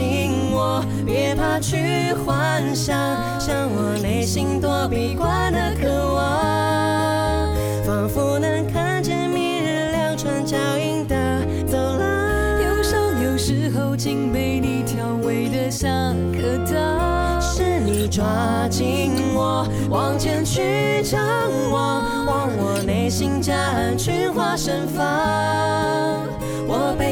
[0.00, 2.96] 提醒我，别怕去幻想，
[3.38, 11.14] 像我内心躲避惯的渴望，仿佛能看见明日两串脚印的
[11.66, 12.62] 走廊。
[12.62, 17.38] 忧伤有时候竟被你调味的像颗糖。
[17.42, 18.24] 是你抓
[18.70, 21.20] 紧我，往前去张
[21.70, 25.04] 望，望我内心夹岸群花盛放，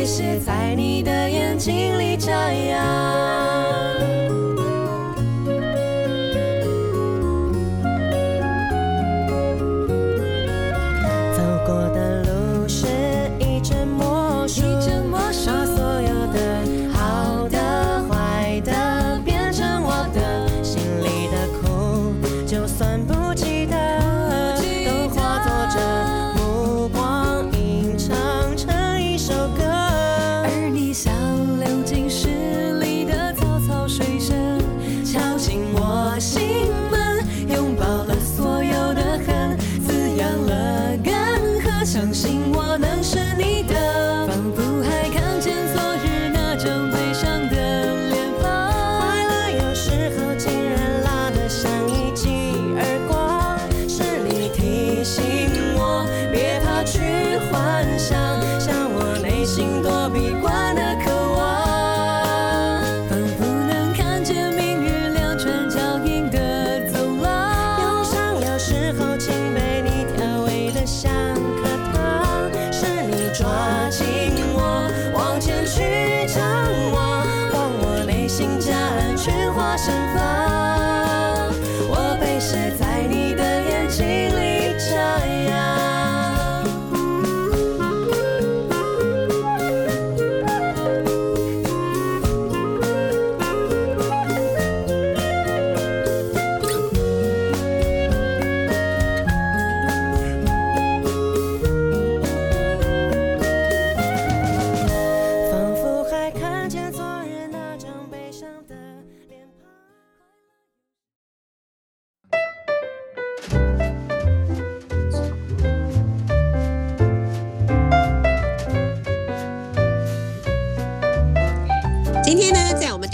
[0.09, 3.48] 写在你的眼睛里眨呀。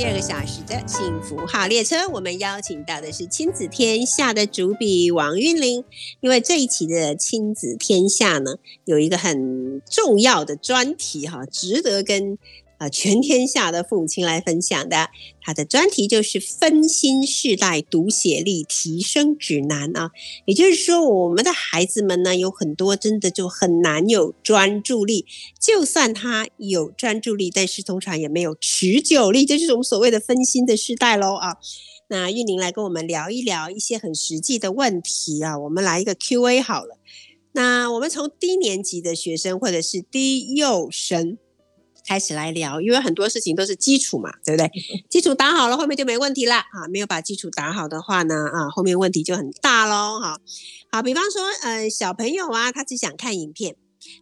[0.04, 5.82] 第二个小时的幸福号列车，我们邀请到的是亲子天下的主笔王韵玲。
[6.20, 12.36] 因为这一期的亲子天下呢，有一个很重要的专题哈，值得跟
[12.88, 15.10] 全天下的父母亲来分享的。
[15.40, 20.10] 他的专题就是分心世代读写力提升指南啊。
[20.46, 25.26] 也就是说，我们的孩子们呢，有很多真的就很难有专注力，
[25.60, 31.56] 就算他有专注力，但是通常也没有持久力，这就是我们所谓的分心的时代喽啊。
[32.08, 36.98] 那玉玲来跟我们聊一聊一些很实际的问题啊，我们来一个 Q&A 好了。
[37.52, 41.38] 那我们从低年级的学生或者是低幼生
[42.06, 44.70] 开始来聊，因为很多事情都是基础嘛，对不对？
[45.08, 46.56] 基础打好了，后面就没问题了。
[46.56, 50.20] 啊，没有把基础打好的话呢，啊，后面问题就很大喽。
[50.20, 50.38] 哈，
[50.92, 53.76] 好，比方说，呃，小朋友啊，他只想看影片，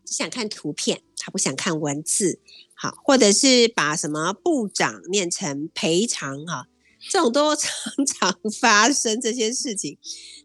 [0.07, 2.39] 只想看图片，他不想看文字。
[2.75, 6.69] 好，或者是把什么部长念成赔偿哈，
[7.11, 7.71] 这种都 常
[8.07, 9.99] 常发生这些事情。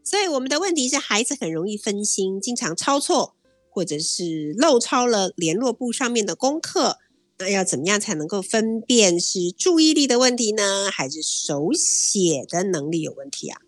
[0.03, 3.35] 所以我们的问题是，孩子很容易分心，经常抄错，
[3.69, 6.97] 或者是漏抄了联络簿上面的功课。
[7.39, 13.61] 那要怎么样才能够分辨是注意力的问题呢，还是手写的能力有问题啊？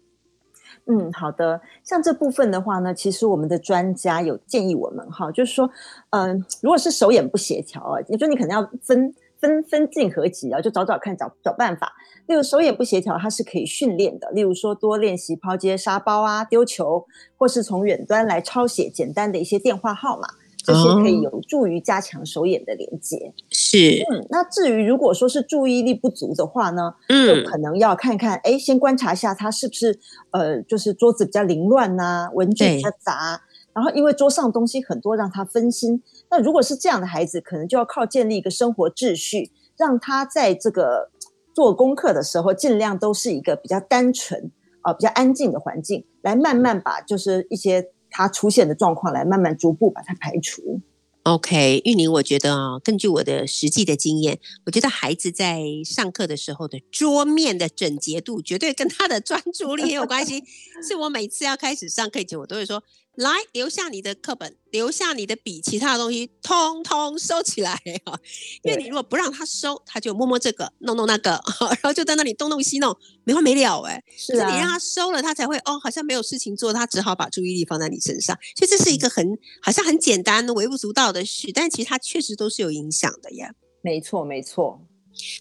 [0.86, 1.62] 嗯，好的。
[1.84, 5.70] 像这部分的话呢，其实我们的专家有建议我们哈，就是说，
[6.10, 11.94] 嗯、如果是手眼不协调啊，也就你可能要分分分进合集啊，就找找看，找找办法。
[12.26, 17.06] 例如手眼不协调，它是可以训练的，例如说多练习抛接沙包啊、丢球，
[17.38, 20.28] 或是从远端来抄写简单的一些电话号码，
[20.64, 23.34] 这些可以有助于加强手眼的连接。
[23.50, 27.44] 是，嗯，那至于如果说是注意力不足的话呢，嗯。
[27.44, 30.00] 就可能要看看，哎，先观察一下他是不是
[30.32, 33.42] 呃，就是桌子比较凌乱呐、文具比较杂，
[33.74, 36.02] 然后因为桌上东西很多，让他分心。
[36.30, 41.10] 那如果是这样的孩子，可能就要靠建立一个生活秩序，让他在这个
[41.54, 44.52] 做功课的时候，尽量都是一个比较单纯
[44.82, 50.82] 啊、比较安静的环境，来慢慢把就是一些他出现的状况，来慢慢逐步把它排除。
[51.24, 60.44] OK，玉宁，我觉得啊、根据我的实际的经验，我觉得孩子在上课的时候的桌面的整洁度，绝对跟他的专注力也有关系。
[60.88, 62.82] 是我每次要开始上课前，我都会说：
[63.20, 67.74] 来，留下你的课本，留下你的笔，其他的东西通通收起来
[68.06, 68.18] 啊！
[68.64, 71.32] 因为你如果不让他收，他就摸摸这个，弄弄那个，
[71.70, 72.96] 然后就在那里东弄西弄，
[73.26, 78.38] 没完没了哎、是可是你让他收了，他才会哦，好像没有事情做，他只好把注意力放在你身上。
[78.56, 83.54] 所以这是一个很好像很简单、微不足道的事，但其实它确实都是有影响的呀。
[83.82, 84.82] 没错，没错。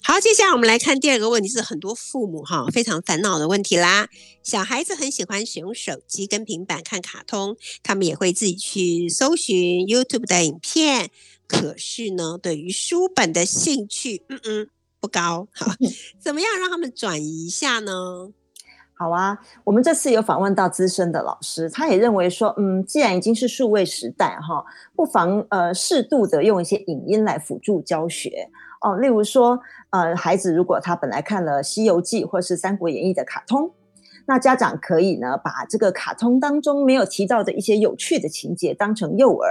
[0.02, 4.08] 好，接下来我们来看第二个问题，是很多父母哈非常烦恼的问题啦。
[4.42, 11.10] 小孩子很喜欢使用手机跟平板看卡通，他们也会自己去搜寻 YouTube 的影片，
[11.46, 14.68] 可是呢，对于书本的兴趣，嗯嗯
[15.00, 15.46] 不高。
[15.52, 15.72] 好，
[16.18, 18.30] 怎么样让他们转移一下呢？
[18.94, 24.64] 好啊，我们这次有访问到资深的老师，他也认为说，嗯，既然已经是数位时代哈，
[24.96, 28.50] 不妨呃适度的用一些影音来辅助教学
[28.80, 28.96] 哦。
[28.96, 29.58] 例如说，
[29.90, 33.70] 呃，孩子如果他本来看了《西游记》或是《三国演义》的卡通，
[34.26, 39.44] 那家长可以呢把这个卡通当中没有提到的一些有趣的情节当成诱饵，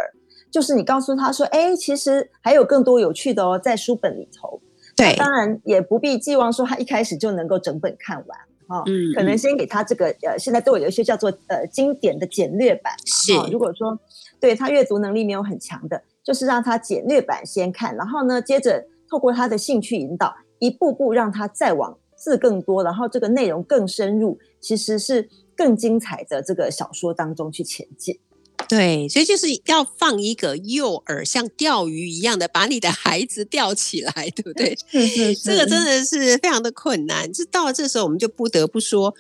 [0.52, 4.62] 就是你告诉他说，哎，其实还有更多有趣的哦，在书本里头。
[4.96, 8.40] 对，当然也不必寄望说他一开始就能够整本看完。
[8.68, 12.94] 哦，嗯可能先给他这个呃，现在都有一些叫做呃经典的简略版。
[13.06, 13.98] 是哦如果说
[14.40, 28.20] 对他阅读能力没有很强的，就是让他简略版先看，然后呢，接着透过他的兴趣引导，一步步让他再往字更多，然后这个内容更深入，其实是更精彩的这个小说当中去前进。
[28.68, 34.76] 对，所以就是要放一个诱饵，像钓鱼一样的把你的孩子钓起来，对不对？
[34.90, 37.32] 是是这个真的是非常的困难。
[37.32, 39.14] 就到了这时候，我们就不得不说，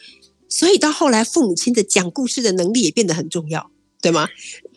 [0.49, 3.69] 所以到后来，父母亲的讲故事的能力也变得很重要，
[4.07, 4.27] 对吗？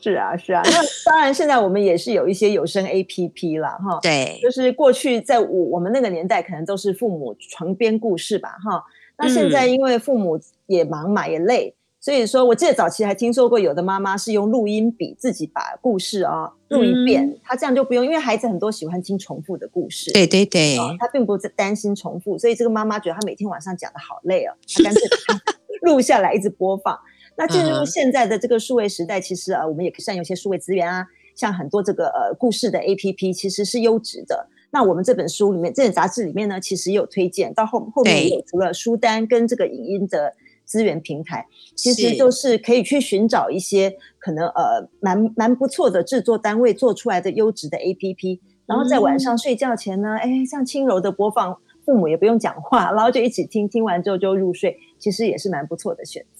[0.00, 0.62] 是啊是啊。
[0.64, 3.98] 那当然，现在我们也是有一些有声 A P P 了哈。
[4.02, 8.82] 对，就是过去在我我们那个年代，可能都是父母床边故事吧，哈。
[9.18, 25.02] 那现在因为父母也忙嘛，也累，所以说我记得早期还听说过有的妈妈是用录音笔自己把故事啊录一遍，她这样就不用，因为孩子很多喜欢听重复的故事，对对对，哦，她并不是担心重复，所以这个妈妈觉得她每天晚上讲的好累哦，她干脆
[25.82, 26.98] 录下来一直播放。
[27.40, 34.46] 那进入现在的这个数位时代，其实呃，我们也可以善用一些数位资源啊，像很多这个呃故事的 APP 其实是优质的。
[34.72, 40.34] 那我们这本书里面，这本杂志里面呢，其实也有推荐，到后后面也有除了书单跟这个影音的
[40.64, 56.39] 资源平台，其实是就是可以去寻找一些可能呃蛮蛮不错的制作单位做出来的优质的 APP，然后在晚上睡觉前呢，哎、像轻柔的播放，父母也不用讲话，然后就一起听，听完之后就入睡，其实也是蛮不错的选择。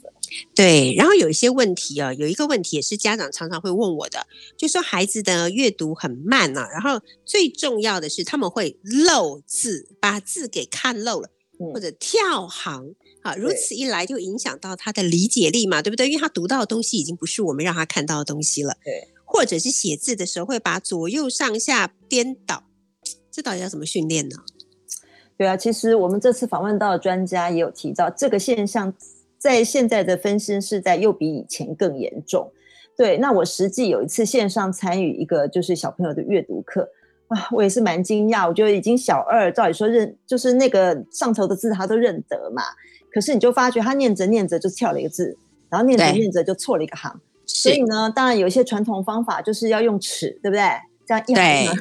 [0.54, 4.26] 对，然后有一些问题啊，有一个问题也是家长常常会问我的，
[4.56, 11.72] 就说孩子的阅读很慢啊，然后最重要的是他们会漏字，把字给看漏了，嗯。
[11.72, 12.94] 或者跳行。
[13.22, 16.08] 啊，如此一来就影响到他的理解力嘛，对不对？
[16.08, 22.64] 因为他读到的东西已经不是我们让他看到的东西了，对，或者是写字的时候会把左右上下颠倒，
[23.30, 24.36] 这到底要怎么训练呢？
[25.36, 28.94] 对啊，其实我们这次访问到的专家也有提到，这个现象
[29.40, 32.52] 在现在的分心时代又比以前更严重。
[32.96, 36.86] 对，那我实际有一次线上参与一个就是小朋友的阅读课
[37.28, 42.62] 啊，我也是蛮惊讶，我觉得已经小二，照理说认就是那个上头的字他都认得嘛，
[43.10, 45.34] 可是你就发觉他念着念着就跳了一个字，
[45.70, 50.62] 然后念着念着就错了一个行，所以，呢，当然有一些传统方法就是要用尺，对不对？
[51.06, 51.74] 这样一行。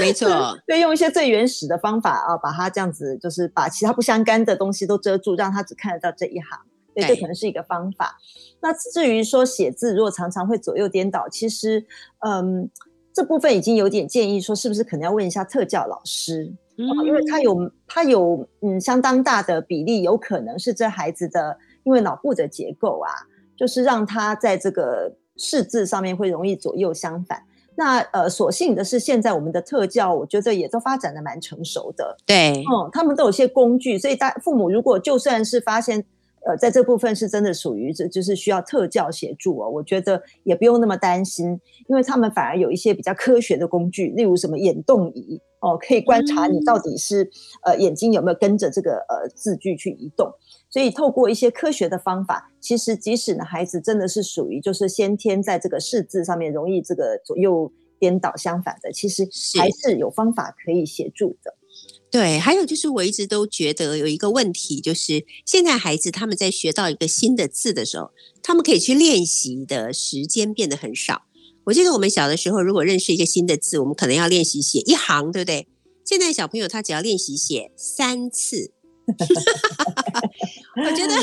[0.00, 0.28] 没错，
[0.66, 6.60] 对，用一些最原始的方法啊，把它这样子，就是把其他不相干的东西都遮住，让他只看得到这一行。
[6.94, 8.16] 对，这可能是一个方法。
[8.60, 11.84] 那至于说写字，如果常常会左右颠倒，其实，
[12.20, 12.70] 嗯，
[13.12, 23.10] 这部分已经有点建议说，是不是可能要问一下特教老师，嗯哦因为他有他有嗯相当大的比例，有可能是这孩子的因为脑部的结构啊，
[23.56, 27.42] 就是让他在这个识字上面会容易左右相反。
[27.76, 32.16] 那呃，所幸的是，现在我们的特教，我觉得也都发展的蛮成熟的。
[32.24, 36.04] 对，嗯，他们都有些工具，所以大父母如果就算是发现，
[36.46, 41.58] 呃，在这部分是真的属于这就是需要特教协助哦，我觉得也不用那么担心，
[41.88, 47.30] 因为他们反而有一些比较科学的工具，例如什么眼动仪哦，可以观察你到底是、
[47.64, 50.30] 呃眼睛有没有跟着这个呃字句去移动。
[50.74, 59.22] 所以透过一些科学的方法，其实即使呢孩子真的是属于就是先天在这个识字上面容易这个左右颠倒相反的，其实
[59.56, 61.54] 还是有方法可以协助的。
[62.10, 68.10] 对，还有就是我一直都觉得有一个问题，就是现在孩子他们在学到一个新的字的时候，
[68.42, 71.22] 他们可以去练习的时间变得很少。
[71.66, 75.68] 我记得我们小的时候，如果认识一个新的字，我们可能要练习写一行，对不对？
[76.04, 78.72] 现在小朋友他只要练习写三次，
[80.84, 81.14] 我觉得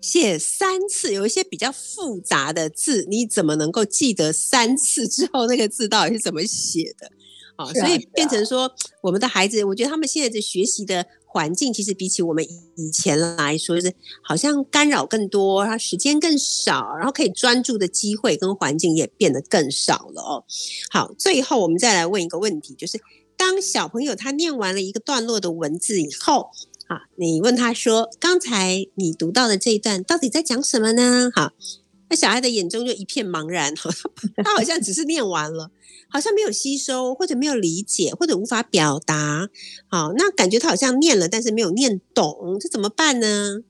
[0.00, 7.10] 写三次有一些比较复杂的字，你怎么能够记得三次之后那个字到底是怎么写的？
[7.56, 8.72] 啊、所以变成说，
[9.02, 20.44] 我们的孩子，我觉得他们现在的学习的环境，其实比起我们以前来说，是好像干扰更多，然后时间更少，然后可以专注的机会跟环境也变得更少了哦。
[20.88, 23.00] 好，最后我们再来问一个问题，就是
[23.36, 26.50] 当小朋友他念完了一个段落的文字以后，
[26.88, 31.52] 啊，你问他说：“刚才你读到的这一段到底在讲什么呢？”好，
[32.08, 33.74] 那小孩的眼中就一片茫然，
[34.42, 35.70] 他好像只是念完了，
[36.08, 39.48] 好像没有吸收，或者没有理解，或者无法表达。
[39.88, 43.60] 好，那感觉他好像念了，但是没有念懂，这怎么办呢？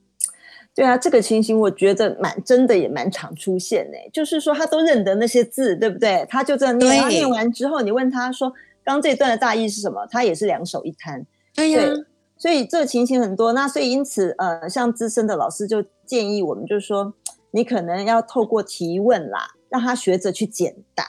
[0.73, 3.97] 对啊，这个情形我觉得蛮真的，也蛮常出现呢。
[4.13, 6.25] 就是说他都认得那些字，对不对？
[6.29, 8.53] 他就这样念，他念完之后，你问他说
[8.85, 11.25] ：“刚这段的大意是什么？”他也是两手一摊。
[11.53, 11.83] 对呀。
[12.39, 17.13] 所以这个情形很多，那所以因此，呃，像资深的老师就建议我们，就是说，
[17.51, 21.03] 你可能要透过提问啦，让他学着去简答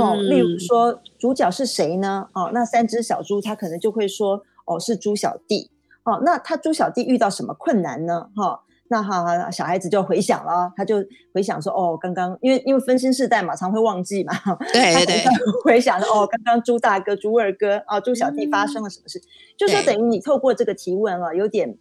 [0.00, 0.16] 哦。
[0.16, 2.28] 例如说，主角是谁呢？
[2.32, 5.70] 哦，那三只小猪，他可能就会说，哦，是猪小弟。
[6.04, 8.30] 哦，那他猪小弟遇到什么困难呢？
[8.34, 8.62] 哈。
[8.92, 14.34] 那好，小孩子就回想了，他就回想说：“哦，刚刚因为因为分心世代嘛，常会忘记嘛。
[14.70, 15.24] ”对对，
[15.64, 19.18] 回想说哦，刚刚朱大哥、朱二哥啊、猪小弟发生了什么事？
[19.56, 21.74] 就说等于你透过这个提问啊，有点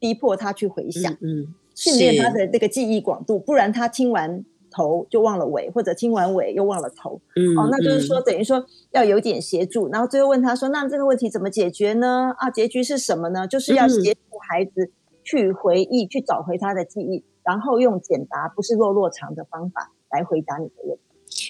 [0.00, 7.20] 逼迫他去回想，嗯，训练他的那个记忆广度，不然他听完头就忘了尾，或者听完尾又忘了头。
[7.36, 12.34] 嗯，哦，那就是说等于说要有点协助，然后最后问他说：“那这个问题怎么解决呢？
[12.38, 13.46] 啊，结局是什么呢？
[13.46, 14.90] 就是要协助孩子。”
[15.26, 21.02] 去回忆，去找回他的记忆，然后用简答，不是落落长的方法来回答你的问题。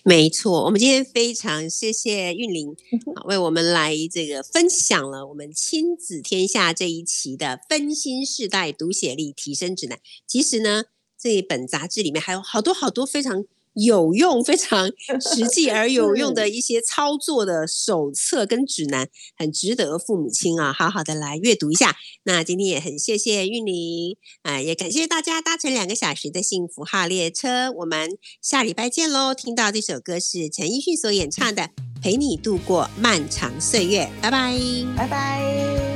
[0.02, 2.74] 没错，我们今天非常谢谢韵玲，
[3.28, 9.98] 为我们来这个分享了我们亲子天下这一期的分心世代读写力提升指南。
[10.26, 10.84] 其实呢，
[11.18, 13.44] 这一本杂志里面还有好多好多非常。
[13.76, 21.94] 有用、非常 实际而有用的一些操作的手册跟指南，很值得父母亲啊好好的来阅读一下。
[22.24, 27.70] 那今天也很谢谢玉玲啊，也感谢大家搭乘两个小时的幸福号列车。
[27.70, 28.10] 我们
[28.40, 29.34] 下礼拜见喽！
[29.34, 31.62] 听到这首歌是陈奕迅所演唱的
[32.02, 34.58] 《陪你度过漫长岁月》，拜拜，
[34.96, 35.95] 拜拜。